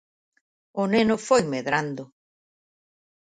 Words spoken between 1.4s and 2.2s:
medrando.